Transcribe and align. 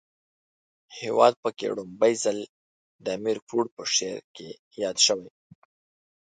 هیواد 0.99 1.33
پکی 1.41 1.67
په 1.69 1.73
ړومبی 1.77 2.13
ځل 2.23 2.39
د 3.03 3.05
امیر 3.17 3.37
کروړ 3.47 3.65
په 3.75 3.83
شعر 3.95 4.19
کې 4.35 4.49
ياد 4.81 4.97
شوی 5.05 5.29